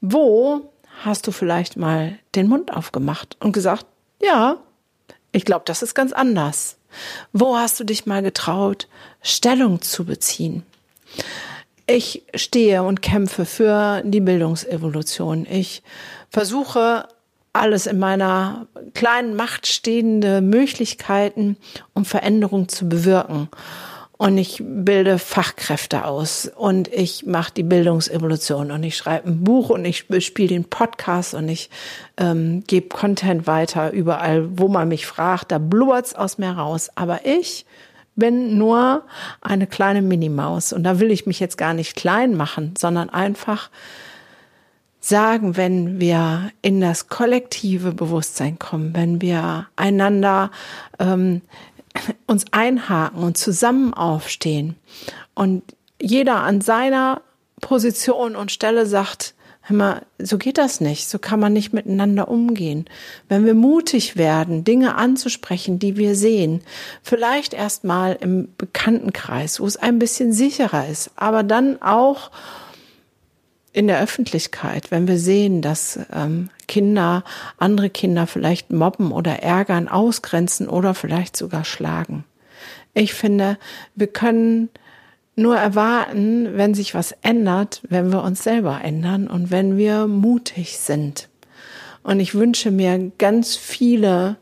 wo 0.00 0.72
hast 1.04 1.26
du 1.26 1.32
vielleicht 1.32 1.76
mal 1.76 2.18
den 2.34 2.48
Mund 2.48 2.72
aufgemacht 2.72 3.36
und 3.40 3.52
gesagt, 3.52 3.86
ja, 4.20 4.56
ich 5.32 5.44
glaube, 5.44 5.64
das 5.66 5.82
ist 5.82 5.94
ganz 5.94 6.12
anders. 6.12 6.76
Wo 7.32 7.56
hast 7.56 7.78
du 7.78 7.84
dich 7.84 8.06
mal 8.06 8.22
getraut, 8.22 8.88
Stellung 9.22 9.82
zu 9.82 10.04
beziehen? 10.04 10.64
Ich 11.86 12.24
stehe 12.34 12.82
und 12.82 13.02
kämpfe 13.02 13.44
für 13.44 14.02
die 14.04 14.20
Bildungsevolution. 14.20 15.46
Ich 15.48 15.82
versuche 16.30 17.08
alles 17.52 17.86
in 17.86 17.98
meiner 17.98 18.66
kleinen 18.94 19.34
Macht 19.34 19.66
stehende 19.66 20.40
Möglichkeiten, 20.40 21.56
um 21.94 22.04
Veränderung 22.04 22.68
zu 22.68 22.88
bewirken. 22.88 23.48
Und 24.20 24.36
ich 24.36 24.62
bilde 24.62 25.18
Fachkräfte 25.18 26.04
aus 26.04 26.50
und 26.54 26.88
ich 26.88 27.24
mache 27.24 27.54
die 27.54 27.62
Bildungsevolution 27.62 28.70
und 28.70 28.82
ich 28.82 28.98
schreibe 28.98 29.30
ein 29.30 29.44
Buch 29.44 29.70
und 29.70 29.86
ich 29.86 30.04
spiele 30.18 30.48
den 30.48 30.64
Podcast 30.64 31.32
und 31.32 31.48
ich 31.48 31.70
ähm, 32.18 32.62
gebe 32.66 32.88
Content 32.88 33.46
weiter 33.46 33.92
überall, 33.92 34.46
wo 34.58 34.68
man 34.68 34.88
mich 34.88 35.06
fragt. 35.06 35.50
Da 35.52 35.56
blubbert's 35.56 36.14
aus 36.14 36.36
mir 36.36 36.50
raus. 36.50 36.90
Aber 36.96 37.24
ich 37.24 37.64
bin 38.14 38.58
nur 38.58 39.04
eine 39.40 39.66
kleine 39.66 40.02
Minimaus 40.02 40.74
und 40.74 40.84
da 40.84 41.00
will 41.00 41.10
ich 41.10 41.24
mich 41.24 41.40
jetzt 41.40 41.56
gar 41.56 41.72
nicht 41.72 41.96
klein 41.96 42.36
machen, 42.36 42.74
sondern 42.76 43.08
einfach 43.08 43.70
sagen, 45.00 45.56
wenn 45.56 45.98
wir 45.98 46.52
in 46.62 46.80
das 46.80 47.08
kollektive 47.08 47.92
Bewusstsein 47.92 48.58
kommen, 48.58 48.94
wenn 48.94 49.20
wir 49.20 49.66
einander 49.76 50.50
ähm, 50.98 51.40
uns 52.26 52.44
einhaken 52.52 53.22
und 53.22 53.38
zusammen 53.38 53.94
aufstehen 53.94 54.76
und 55.34 55.62
jeder 56.00 56.42
an 56.42 56.60
seiner 56.60 57.22
Position 57.60 58.36
und 58.36 58.52
Stelle 58.52 58.86
sagt, 58.86 59.34
hör 59.62 59.76
mal, 59.76 60.02
so 60.18 60.38
geht 60.38 60.58
das 60.58 60.80
nicht, 60.80 61.08
so 61.08 61.18
kann 61.18 61.40
man 61.40 61.52
nicht 61.52 61.72
miteinander 61.72 62.28
umgehen. 62.28 62.86
Wenn 63.28 63.44
wir 63.44 63.54
mutig 63.54 64.16
werden, 64.16 64.64
Dinge 64.64 64.96
anzusprechen, 64.96 65.78
die 65.78 65.96
wir 65.96 66.14
sehen, 66.14 66.62
vielleicht 67.02 67.54
erstmal 67.54 68.16
im 68.20 68.48
Bekanntenkreis, 68.56 69.60
wo 69.60 69.66
es 69.66 69.76
ein 69.76 69.98
bisschen 69.98 70.32
sicherer 70.32 70.88
ist, 70.88 71.10
aber 71.16 71.42
dann 71.42 71.80
auch 71.82 72.30
in 73.72 73.86
der 73.86 74.00
Öffentlichkeit, 74.00 74.90
wenn 74.90 75.06
wir 75.06 75.18
sehen, 75.18 75.62
dass 75.62 75.98
ähm, 76.12 76.50
Kinder 76.66 77.24
andere 77.56 77.90
Kinder 77.90 78.26
vielleicht 78.26 78.72
mobben 78.72 79.12
oder 79.12 79.42
ärgern, 79.42 79.88
ausgrenzen 79.88 80.68
oder 80.68 80.94
vielleicht 80.94 81.36
sogar 81.36 81.64
schlagen. 81.64 82.24
Ich 82.94 83.14
finde, 83.14 83.58
wir 83.94 84.08
können 84.08 84.68
nur 85.36 85.56
erwarten, 85.56 86.56
wenn 86.56 86.74
sich 86.74 86.94
was 86.94 87.12
ändert, 87.22 87.80
wenn 87.88 88.12
wir 88.12 88.22
uns 88.22 88.42
selber 88.42 88.80
ändern 88.82 89.28
und 89.28 89.50
wenn 89.50 89.76
wir 89.76 90.06
mutig 90.06 90.78
sind. 90.78 91.28
Und 92.02 92.20
ich 92.20 92.34
wünsche 92.34 92.70
mir 92.70 93.12
ganz 93.18 93.56
viele 93.56 94.36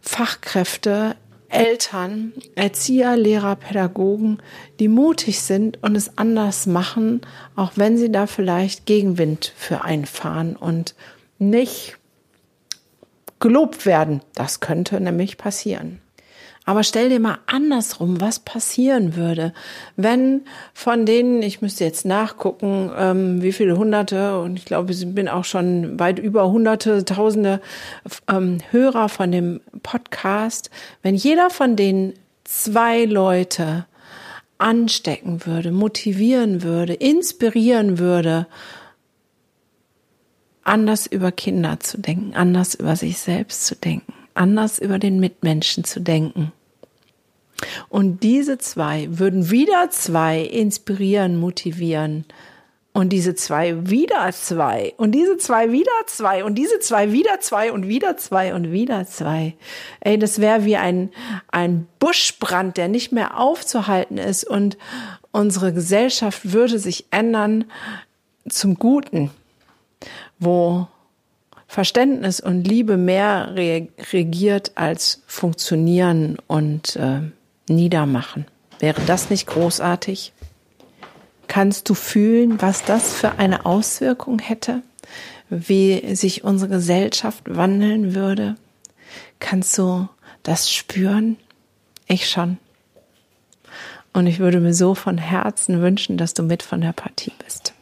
Fachkräfte 0.00 1.16
Eltern, 1.48 2.32
Erzieher, 2.54 3.16
Lehrer, 3.16 3.56
Pädagogen, 3.56 4.38
die 4.80 4.88
mutig 4.88 5.40
sind 5.40 5.82
und 5.82 5.96
es 5.96 6.18
anders 6.18 6.66
machen, 6.66 7.22
auch 7.56 7.72
wenn 7.76 7.96
sie 7.96 8.12
da 8.12 8.26
vielleicht 8.26 8.86
Gegenwind 8.86 9.52
für 9.56 9.82
einfahren 9.82 10.56
und 10.56 10.94
nicht 11.38 11.96
gelobt 13.40 13.86
werden. 13.86 14.20
Das 14.34 14.60
könnte 14.60 15.00
nämlich 15.00 15.38
passieren. 15.38 16.00
Aber 16.68 16.84
stell 16.84 17.08
dir 17.08 17.18
mal 17.18 17.38
andersrum, 17.46 18.20
was 18.20 18.40
passieren 18.40 19.16
würde, 19.16 19.54
wenn 19.96 20.42
von 20.74 21.06
denen, 21.06 21.40
ich 21.40 21.62
müsste 21.62 21.84
jetzt 21.84 22.04
nachgucken, 22.04 22.90
ähm, 22.94 23.40
wie 23.40 23.52
viele 23.52 23.78
Hunderte, 23.78 24.38
und 24.38 24.58
ich 24.58 24.66
glaube, 24.66 24.92
ich 24.92 25.14
bin 25.14 25.30
auch 25.30 25.46
schon 25.46 25.98
weit 25.98 26.18
über 26.18 26.50
Hunderte, 26.50 27.06
Tausende 27.06 27.62
ähm, 28.30 28.58
Hörer 28.70 29.08
von 29.08 29.32
dem 29.32 29.62
Podcast, 29.82 30.68
wenn 31.00 31.14
jeder 31.14 31.48
von 31.48 31.74
denen 31.74 32.12
zwei 32.44 33.06
Leute 33.06 33.86
anstecken 34.58 35.46
würde, 35.46 35.72
motivieren 35.72 36.62
würde, 36.62 36.92
inspirieren 36.92 37.98
würde, 37.98 38.46
anders 40.64 41.06
über 41.06 41.32
Kinder 41.32 41.80
zu 41.80 41.96
denken, 41.96 42.34
anders 42.34 42.74
über 42.74 42.94
sich 42.94 43.16
selbst 43.16 43.64
zu 43.64 43.74
denken, 43.74 44.12
anders 44.34 44.78
über 44.78 44.98
den 44.98 45.18
Mitmenschen 45.18 45.84
zu 45.84 46.02
denken. 46.02 46.52
Und 47.88 48.22
diese 48.22 48.58
zwei 48.58 49.08
würden 49.10 49.50
wieder 49.50 49.90
zwei 49.90 50.40
inspirieren, 50.40 51.38
motivieren. 51.38 52.24
Und 52.92 53.10
diese 53.10 53.34
zwei 53.34 53.88
wieder 53.88 54.30
zwei. 54.32 54.94
Und 54.96 55.12
diese 55.12 55.36
zwei 55.36 55.70
wieder 55.70 55.90
zwei. 56.06 56.42
Und 56.42 56.56
diese 56.56 56.80
zwei 56.80 57.12
wieder 57.12 57.40
zwei. 57.40 57.70
Und 57.72 57.86
wieder 57.86 58.16
zwei. 58.16 58.54
Und 58.54 58.72
wieder 58.72 59.06
zwei. 59.06 59.54
Ey, 60.00 60.18
das 60.18 60.40
wäre 60.40 60.64
wie 60.64 60.76
ein, 60.76 61.10
ein 61.52 61.86
Buschbrand, 62.00 62.76
der 62.76 62.88
nicht 62.88 63.12
mehr 63.12 63.38
aufzuhalten 63.38 64.18
ist. 64.18 64.44
Und 64.44 64.76
unsere 65.30 65.72
Gesellschaft 65.72 66.52
würde 66.52 66.78
sich 66.78 67.06
ändern 67.10 67.66
zum 68.48 68.74
Guten, 68.74 69.30
wo 70.38 70.88
Verständnis 71.68 72.40
und 72.40 72.66
Liebe 72.66 72.96
mehr 72.96 73.54
regiert 73.54 74.72
als 74.74 75.22
Funktionieren 75.26 76.38
und 76.46 76.96
äh, 76.96 77.20
Niedermachen. 77.68 78.46
Wäre 78.78 79.00
das 79.06 79.30
nicht 79.30 79.46
großartig? 79.46 80.32
Kannst 81.48 81.88
du 81.88 81.94
fühlen, 81.94 82.60
was 82.60 82.84
das 82.84 83.14
für 83.14 83.38
eine 83.38 83.66
Auswirkung 83.66 84.38
hätte? 84.38 84.82
Wie 85.48 86.14
sich 86.14 86.44
unsere 86.44 86.70
Gesellschaft 86.70 87.44
wandeln 87.46 88.14
würde? 88.14 88.56
Kannst 89.40 89.76
du 89.78 90.08
das 90.42 90.70
spüren? 90.70 91.36
Ich 92.06 92.28
schon. 92.28 92.58
Und 94.12 94.26
ich 94.26 94.38
würde 94.38 94.60
mir 94.60 94.74
so 94.74 94.94
von 94.94 95.18
Herzen 95.18 95.80
wünschen, 95.80 96.16
dass 96.18 96.34
du 96.34 96.42
mit 96.42 96.62
von 96.62 96.80
der 96.80 96.92
Partie 96.92 97.32
bist. 97.44 97.72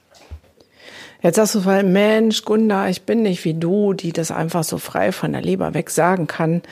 Jetzt 1.23 1.37
sagst 1.37 1.55
du, 1.57 1.65
weil 1.65 1.83
Mensch, 1.83 2.45
Gunda, 2.45 2.89
ich 2.89 3.03
bin 3.03 3.23
nicht 3.23 3.45
wie 3.45 3.55
du, 3.55 3.95
die 3.95 4.13
das 4.13 4.31
einfach 4.31 4.63
so 4.63 4.79
frei 4.79 5.13
von 5.13 5.33
der 5.33 5.43
Leber 5.43 5.75
weg 5.75 5.91
sagen 5.91 6.27
kann 6.27 6.63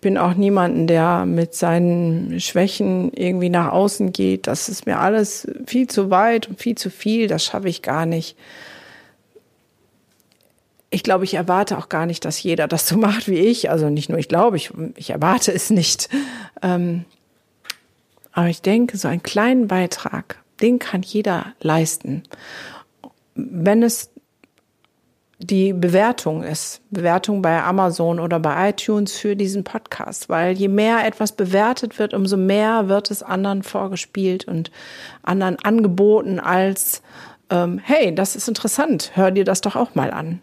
bin 0.00 0.18
auch 0.18 0.34
niemanden, 0.34 0.86
der 0.86 1.26
mit 1.26 1.54
seinen 1.54 2.40
Schwächen 2.40 3.12
irgendwie 3.12 3.50
nach 3.50 3.72
außen 3.72 4.12
geht. 4.12 4.46
Das 4.46 4.68
ist 4.68 4.86
mir 4.86 4.98
alles 4.98 5.46
viel 5.66 5.86
zu 5.86 6.10
weit 6.10 6.48
und 6.48 6.60
viel 6.60 6.76
zu 6.76 6.90
viel. 6.90 7.26
Das 7.26 7.44
schaffe 7.44 7.68
ich 7.68 7.82
gar 7.82 8.06
nicht. 8.06 8.36
Ich 10.90 11.02
glaube, 11.02 11.24
ich 11.24 11.34
erwarte 11.34 11.78
auch 11.78 11.88
gar 11.88 12.06
nicht, 12.06 12.24
dass 12.24 12.42
jeder 12.42 12.66
das 12.66 12.88
so 12.88 12.96
macht 12.96 13.28
wie 13.28 13.38
ich. 13.38 13.70
Also 13.70 13.90
nicht 13.90 14.08
nur 14.08 14.18
ich 14.18 14.28
glaube, 14.28 14.56
ich, 14.56 14.72
ich 14.96 15.10
erwarte 15.10 15.52
es 15.52 15.70
nicht. 15.70 16.08
Ähm, 16.62 17.04
aber 18.32 18.48
ich 18.48 18.62
denke, 18.62 18.96
so 18.96 19.08
einen 19.08 19.22
kleinen 19.22 19.68
Beitrag, 19.68 20.42
den 20.60 20.78
kann 20.78 21.02
jeder 21.02 21.52
leisten. 21.60 22.22
Wenn 23.34 23.82
es 23.82 24.10
die 25.40 25.72
Bewertung 25.72 26.42
ist. 26.42 26.82
Bewertung 26.90 27.40
bei 27.40 27.62
Amazon 27.62 28.20
oder 28.20 28.38
bei 28.38 28.70
iTunes 28.70 29.12
für 29.12 29.34
diesen 29.34 29.64
Podcast. 29.64 30.28
Weil 30.28 30.52
je 30.52 30.68
mehr 30.68 31.06
etwas 31.06 31.32
bewertet 31.32 31.98
wird, 31.98 32.12
umso 32.12 32.36
mehr 32.36 32.88
wird 32.88 33.10
es 33.10 33.22
anderen 33.22 33.62
vorgespielt 33.62 34.46
und 34.46 34.70
anderen 35.22 35.56
angeboten 35.64 36.40
als, 36.40 37.02
ähm, 37.48 37.80
hey, 37.82 38.14
das 38.14 38.36
ist 38.36 38.48
interessant, 38.48 39.12
hör 39.14 39.30
dir 39.30 39.44
das 39.44 39.62
doch 39.62 39.76
auch 39.76 39.94
mal 39.94 40.10
an. 40.10 40.40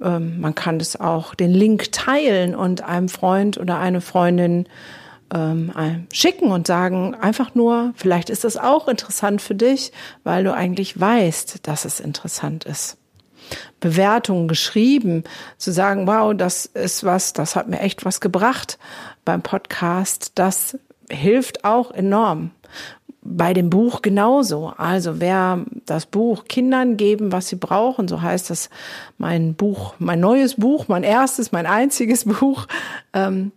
Ähm, 0.00 0.40
man 0.40 0.54
kann 0.54 0.78
das 0.78 0.98
auch 0.98 1.34
den 1.34 1.50
Link 1.50 1.90
teilen 1.90 2.54
und 2.54 2.82
einem 2.84 3.08
Freund 3.08 3.58
oder 3.58 3.78
eine 3.78 4.00
Freundin 4.00 4.66
ähm, 5.34 5.72
schicken 6.12 6.52
und 6.52 6.68
sagen 6.68 7.16
einfach 7.16 7.56
nur, 7.56 7.92
vielleicht 7.96 8.30
ist 8.30 8.44
das 8.44 8.56
auch 8.56 8.86
interessant 8.86 9.42
für 9.42 9.54
dich, 9.56 9.92
weil 10.22 10.44
du 10.44 10.54
eigentlich 10.54 10.98
weißt, 10.98 11.66
dass 11.66 11.84
es 11.84 11.98
interessant 11.98 12.64
ist. 12.64 12.96
Bewertungen 13.80 14.48
geschrieben, 14.48 15.24
zu 15.58 15.72
sagen, 15.72 16.06
wow, 16.06 16.34
das 16.34 16.66
ist 16.66 17.04
was, 17.04 17.32
das 17.32 17.56
hat 17.56 17.68
mir 17.68 17.80
echt 17.80 18.04
was 18.04 18.20
gebracht 18.20 18.78
beim 19.24 19.42
Podcast, 19.42 20.32
das 20.34 20.78
hilft 21.10 21.64
auch 21.64 21.90
enorm. 21.90 22.50
Bei 23.22 23.52
dem 23.52 23.68
Buch 23.68 24.00
genauso. 24.00 24.72
Also 24.78 25.20
wer 25.20 25.64
das 25.84 26.06
Buch 26.06 26.44
Kindern 26.46 26.96
geben, 26.96 27.32
was 27.32 27.48
sie 27.48 27.56
brauchen, 27.56 28.08
so 28.08 28.22
heißt 28.22 28.48
das 28.48 28.70
mein 29.18 29.54
Buch, 29.54 29.94
mein 29.98 30.20
neues 30.20 30.54
Buch, 30.54 30.88
mein 30.88 31.02
erstes, 31.02 31.52
mein 31.52 31.66
einziges 31.66 32.24
Buch, 32.40 32.66
ähm, 33.12 33.52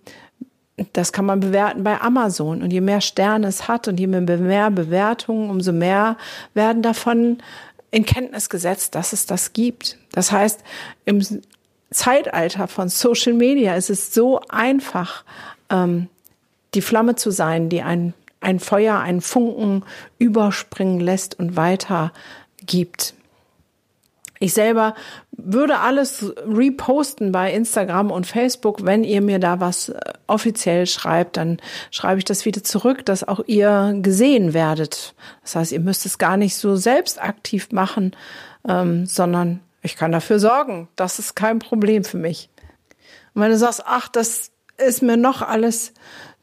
das 0.94 1.14
kann 1.14 1.26
man 1.26 1.40
bewerten 1.40 1.84
bei 1.84 2.02
Amazon. 2.02 2.62
Und 2.62 2.74
je 2.74 2.82
mehr 2.82 3.02
Sterne 3.02 3.48
es 3.48 3.68
hat 3.68 3.88
und 3.88 4.00
je 4.00 4.08
mehr 4.08 4.72
Bewertungen, 4.72 5.50
umso 5.50 5.72
mehr 5.72 6.18
werden 6.54 6.82
davon 6.82 7.38
in 7.94 8.06
Kenntnis 8.08 8.50
gesetzt, 8.50 8.96
dass 8.96 9.14
es 9.14 9.28
das 9.28 9.54
gibt. 9.54 10.00
Das 10.12 10.32
heißt, 10.32 10.64
im 11.06 11.22
Zeitalter 11.92 12.68
von 12.68 12.90
Social 12.90 13.34
Media 13.34 13.76
ist 13.76 13.92
es 13.92 14.16
so 14.16 14.42
einfach, 14.50 15.24
ähm, 15.70 16.10
die 16.74 16.82
Flamme 16.82 17.16
zu 17.16 17.30
sein, 17.30 17.70
die 17.70 17.84
ein, 17.84 18.16
ein 18.42 18.60
Feuer, 18.60 19.00
einen 19.00 19.22
Funken 19.22 19.84
überspringen 20.18 21.00
lässt 21.02 21.38
und 21.38 21.56
weiter 21.56 22.12
gibt. 22.66 23.14
Ich 24.44 24.54
selber 24.54 24.94
würde 25.32 25.80
alles 25.80 26.34
reposten 26.46 27.32
bei 27.32 27.54
Instagram 27.54 28.12
und 28.12 28.28
Facebook. 28.28 28.84
Wenn 28.84 29.06
ihr 29.06 29.22
mir 29.22 29.40
da 29.40 29.62
was 29.62 29.88
äh, 29.88 30.02
offiziell 30.28 30.86
schreibt, 30.86 31.38
dann 31.38 31.62
schreibe 31.92 32.18
ich 32.18 32.26
das 32.26 32.44
wieder 32.44 32.62
zurück, 32.62 33.06
dass 33.06 33.26
auch 33.26 33.40
ihr 33.48 33.98
gesehen 34.02 34.54
werdet. 34.54 35.16
Das 35.44 35.56
heißt, 35.56 35.72
ihr 35.72 35.80
müsst 35.80 36.06
es 36.06 36.18
gar 36.18 36.36
nicht 36.36 36.58
so 36.58 36.76
selbst 36.76 37.24
aktiv 37.24 37.72
machen, 37.72 38.18
ähm, 38.68 39.06
sondern 39.06 39.62
ich 39.82 39.96
kann 39.96 40.12
dafür 40.12 40.40
sorgen. 40.40 40.90
Das 40.98 41.20
ist 41.20 41.36
kein 41.36 41.60
Problem 41.60 42.04
für 42.04 42.18
mich. 42.18 42.50
Und 43.34 43.44
wenn 43.44 43.52
du 43.52 43.58
sagst, 43.58 43.84
ach, 43.86 44.10
das 44.10 44.52
ist 44.78 45.02
mir 45.02 45.16
noch 45.16 45.42
alles 45.42 45.94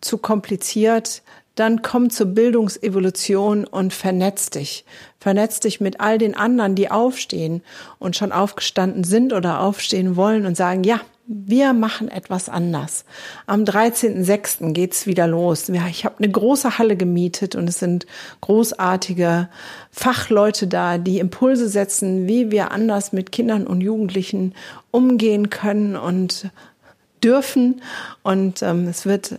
zu 0.00 0.16
kompliziert, 0.16 1.22
dann 1.60 1.82
komm 1.82 2.08
zur 2.08 2.26
Bildungsevolution 2.26 3.66
und 3.66 3.92
vernetz 3.92 4.48
dich. 4.48 4.86
Vernetz 5.18 5.60
dich 5.60 5.78
mit 5.78 6.00
all 6.00 6.16
den 6.16 6.34
anderen, 6.34 6.74
die 6.74 6.90
aufstehen 6.90 7.62
und 7.98 8.16
schon 8.16 8.32
aufgestanden 8.32 9.04
sind 9.04 9.34
oder 9.34 9.60
aufstehen 9.60 10.16
wollen 10.16 10.46
und 10.46 10.56
sagen, 10.56 10.84
ja, 10.84 11.00
wir 11.26 11.74
machen 11.74 12.08
etwas 12.08 12.48
anders. 12.48 13.04
Am 13.46 13.64
13.06. 13.64 14.72
geht's 14.72 15.06
wieder 15.06 15.26
los. 15.26 15.68
Ja, 15.68 15.86
ich 15.86 16.06
habe 16.06 16.16
eine 16.18 16.32
große 16.32 16.78
Halle 16.78 16.96
gemietet 16.96 17.54
und 17.54 17.68
es 17.68 17.78
sind 17.78 18.06
großartige 18.40 19.48
Fachleute 19.92 20.66
da, 20.66 20.96
die 20.96 21.18
Impulse 21.18 21.68
setzen, 21.68 22.26
wie 22.26 22.50
wir 22.50 22.72
anders 22.72 23.12
mit 23.12 23.32
Kindern 23.32 23.66
und 23.66 23.82
Jugendlichen 23.82 24.54
umgehen 24.90 25.50
können 25.50 25.94
und 25.94 26.50
dürfen. 27.22 27.82
Und 28.22 28.62
ähm, 28.62 28.88
es 28.88 29.04
wird 29.04 29.38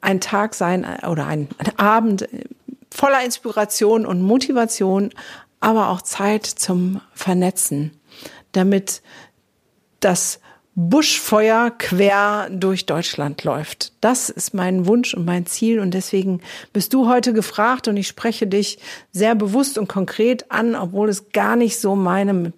ein 0.00 0.20
Tag 0.20 0.54
sein 0.54 0.84
äh, 0.84 1.06
oder 1.06 1.26
ein, 1.26 1.48
ein 1.58 1.78
Abend 1.78 2.22
äh, 2.22 2.44
voller 2.90 3.24
Inspiration 3.24 4.06
und 4.06 4.22
Motivation, 4.22 5.10
aber 5.60 5.90
auch 5.90 6.02
Zeit 6.02 6.46
zum 6.46 7.00
Vernetzen, 7.14 7.92
damit 8.52 9.02
das 10.00 10.40
Buschfeuer 10.80 11.72
quer 11.76 12.48
durch 12.52 12.86
Deutschland 12.86 13.42
läuft. 13.42 13.92
Das 14.00 14.30
ist 14.30 14.54
mein 14.54 14.86
Wunsch 14.86 15.12
und 15.12 15.24
mein 15.24 15.44
Ziel 15.44 15.80
und 15.80 15.92
deswegen 15.92 16.40
bist 16.72 16.94
du 16.94 17.08
heute 17.08 17.32
gefragt 17.32 17.88
und 17.88 17.96
ich 17.96 18.06
spreche 18.06 18.46
dich 18.46 18.78
sehr 19.10 19.34
bewusst 19.34 19.76
und 19.76 19.88
konkret 19.88 20.52
an, 20.52 20.76
obwohl 20.76 21.08
es 21.08 21.30
gar 21.32 21.56
nicht 21.56 21.80
so 21.80 21.96
meinem 21.96 22.52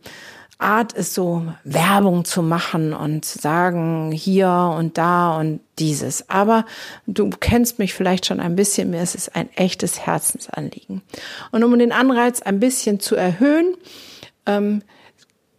Art 0.60 0.92
ist, 0.92 1.14
so 1.14 1.46
Werbung 1.64 2.24
zu 2.24 2.42
machen 2.42 2.92
und 2.92 3.24
zu 3.24 3.38
sagen, 3.38 4.12
hier 4.12 4.74
und 4.76 4.98
da 4.98 5.38
und 5.38 5.60
dieses. 5.78 6.28
Aber 6.28 6.66
du 7.06 7.30
kennst 7.30 7.78
mich 7.78 7.94
vielleicht 7.94 8.26
schon 8.26 8.40
ein 8.40 8.56
bisschen, 8.56 8.92
ist 8.94 9.14
es 9.14 9.28
ein 9.28 9.48
echtes 9.56 10.06
Herzensanliegen. 10.06 11.02
Und 11.50 11.64
um 11.64 11.78
den 11.78 11.92
Anreiz 11.92 12.42
ein 12.42 12.60
bisschen 12.60 13.00
zu 13.00 13.16
erhöhen, 13.16 13.74
ähm, 14.46 14.82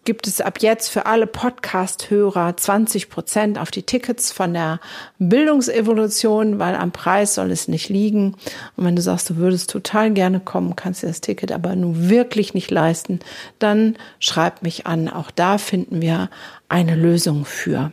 gibt 0.04 0.26
es 0.26 0.42
ab 0.42 0.60
jetzt 0.62 0.90
für 0.90 1.06
alle 1.06 1.28
Podcast-Hörer 1.28 2.58
20 2.58 3.10
Prozent 3.10 3.60
auf 3.60 3.70
die 3.70 3.84
Tickets 3.84 4.32
von 4.32 4.54
der 4.54 4.80
Bildungsevolution, 5.20 6.58
weil 6.58 6.76
am 6.76 6.92
Preis 6.92 7.36
soll 7.36 7.52
es 7.52 7.68
nicht 7.68 7.90
liegen. 7.90 8.36
Und 8.76 8.86
wenn 8.86 8.96
du 8.96 9.02
sagst, 9.02 9.30
du 9.30 9.38
würdest 9.38 9.70
total 9.70 10.12
gerne 10.12 10.40
kommen, 10.40 10.76
kannst 10.76 11.04
dir 11.04 11.08
das 11.08 11.22
Ticket 11.22 11.52
aber 11.52 11.76
nun 11.76 12.10
wirklich 12.10 12.54
nicht 12.54 12.72
leisten, 12.72 13.20
dann 13.60 13.96
schreib 14.20 14.64
mich 14.64 14.88
an. 14.88 15.08
Auch 15.08 15.30
da 15.30 15.58
finden 15.58 16.02
wir 16.02 16.30
eine 16.68 16.96
Lösung 16.96 17.46
für. 17.46 17.92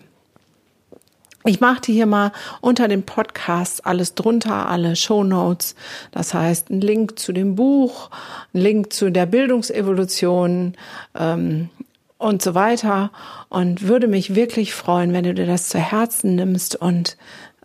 Ich 1.44 1.60
machte 1.60 1.92
hier 1.92 2.06
mal 2.06 2.32
unter 2.60 2.88
dem 2.88 3.04
Podcast 3.04 3.86
alles 3.86 4.14
drunter, 4.14 4.68
alle 4.68 4.96
Show 4.96 5.24
Notes. 5.24 5.76
Das 6.10 6.34
heißt, 6.34 6.68
ein 6.68 6.80
Link 6.80 7.18
zu 7.18 7.32
dem 7.32 7.54
Buch, 7.54 8.10
ein 8.52 8.60
Link 8.60 8.92
zu 8.92 9.10
der 9.10 9.24
Bildungsevolution, 9.24 10.74
ähm, 11.18 11.70
und 12.18 12.42
so 12.42 12.54
weiter. 12.54 13.10
Und 13.48 13.82
würde 13.82 14.08
mich 14.08 14.34
wirklich 14.34 14.74
freuen, 14.74 15.12
wenn 15.12 15.24
du 15.24 15.34
dir 15.34 15.46
das 15.46 15.68
zu 15.68 15.78
Herzen 15.78 16.34
nimmst 16.34 16.76
und 16.76 17.16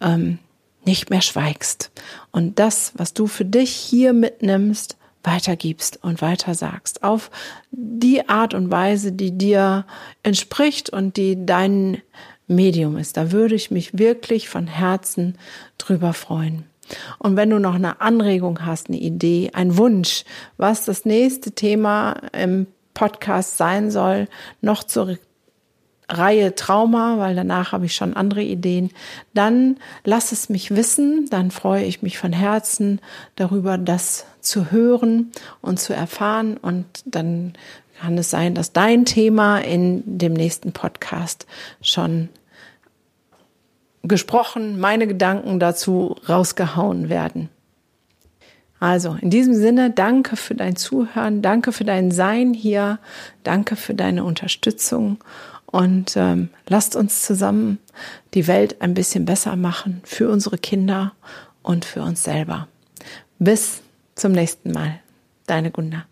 ähm, 0.02 0.40
nicht 0.86 1.10
mehr 1.10 1.22
schweigst. 1.22 1.92
Und 2.32 2.60
das, 2.60 2.94
was 2.96 3.14
du 3.14 3.28
für 3.28 3.46
dich 3.46 3.72
hier 3.72 4.14
mitnimmst, 4.14 4.98
weitergibst 5.24 6.04
und 6.04 6.22
weiter 6.22 6.54
sagst. 6.54 7.04
Auf 7.04 7.32
die 7.72 8.28
Art 8.28 8.54
und 8.54 8.72
Weise, 8.72 9.14
die 9.14 9.38
dir 9.38 9.86
entspricht 10.22 10.90
und 10.90 11.18
die 11.18 11.46
dein 11.46 12.02
Medium 12.48 12.98
ist. 12.98 13.18
Da 13.18 13.32
würde 13.32 13.56
ich 13.56 13.72
mich 13.72 13.98
wirklich 13.98 14.50
von 14.50 14.68
Herzen 14.68 15.38
drüber 15.78 16.14
freuen. 16.14 16.66
Und 17.18 17.38
wenn 17.38 17.50
du 17.50 17.60
noch 17.60 17.76
eine 17.76 18.02
Anregung 18.02 18.66
hast, 18.66 18.90
eine 18.90 18.98
Idee, 18.98 19.52
ein 19.54 19.78
Wunsch, 19.78 20.26
was 20.58 20.84
das 20.84 21.06
nächste 21.06 21.54
Thema 21.54 22.18
im 22.34 22.68
Podcast 22.94 23.58
sein 23.58 23.92
soll, 23.92 24.28
noch 24.62 24.84
zur 24.84 25.18
Reihe 26.10 26.54
Trauma, 26.54 27.18
weil 27.18 27.36
danach 27.36 27.72
habe 27.72 27.86
ich 27.86 27.96
schon 27.96 28.14
andere 28.14 28.44
Ideen, 28.44 28.92
dann 29.34 29.78
lass 30.04 30.32
es 30.32 30.50
mich 30.50 30.72
wissen, 30.72 31.28
dann 31.30 31.50
freue 31.50 31.86
ich 31.86 32.02
mich 32.02 32.18
von 32.18 32.34
Herzen 32.34 33.00
darüber, 33.36 33.78
das 33.78 34.26
zu 34.42 34.70
hören 34.72 35.32
und 35.62 35.80
zu 35.80 35.94
erfahren 35.94 36.58
und 36.58 36.86
dann 37.06 37.54
kann 38.00 38.18
es 38.18 38.30
sein, 38.30 38.54
dass 38.54 38.74
dein 38.74 39.06
Thema 39.06 39.60
in 39.60 40.04
dem 40.06 40.34
nächsten 40.34 40.74
Podcast 40.74 41.48
schon 41.82 42.30
gesprochen, 44.04 44.80
meine 44.80 45.08
Gedanken 45.08 45.60
dazu 45.60 46.18
rausgehauen 46.28 47.08
werden. 47.08 47.50
Also 48.84 49.16
in 49.22 49.30
diesem 49.30 49.54
Sinne, 49.56 49.92
danke 49.92 50.36
für 50.36 50.56
dein 50.56 50.76
Zuhören, 50.76 51.42
danke 51.42 51.72
für 51.72 51.86
dein 51.86 52.12
Sein 52.12 52.54
hier, 52.54 53.00
danke 53.46 53.78
für 53.78 53.94
deine 53.94 54.26
Unterstützung 54.26 55.20
und 55.66 56.18
ähm, 56.18 56.50
lasst 56.68 56.98
uns 56.98 57.22
zusammen 57.22 57.78
die 58.34 58.46
Welt 58.46 58.82
ein 58.82 58.94
bisschen 58.94 59.24
besser 59.24 59.56
machen 59.56 60.02
für 60.04 60.30
unsere 60.30 60.58
Kinder 60.58 61.14
und 61.62 61.86
für 61.86 62.02
uns 62.02 62.26
selber. 62.26 62.68
Bis 63.40 63.80
zum 64.16 64.34
nächsten 64.34 64.74
Mal. 64.74 65.00
Deine 65.48 65.72
Gunda. 65.72 66.04